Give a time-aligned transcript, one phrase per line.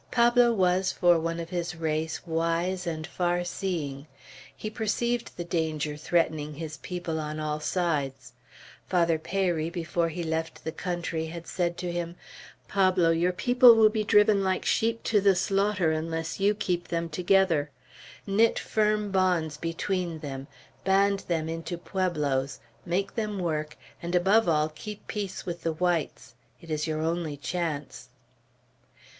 [0.09, 4.07] Pablo was, for one of his race, wise and far seeing.
[4.57, 8.33] He perceived the danger threatening his people on all sides.
[8.87, 12.15] Father Peyri, before he left the country, had said to him:
[12.67, 17.07] "Pablo, your people will be driven like sheep to the slaughter, unless you keep them
[17.07, 17.69] together.
[18.25, 20.47] Knit firm bonds between them;
[20.83, 26.33] band them into pueblos; make them work; and above all, keep peace with the whites.
[26.59, 28.09] It is your only chance."